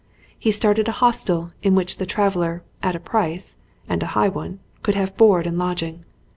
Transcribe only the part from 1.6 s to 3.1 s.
in which the traveller, at a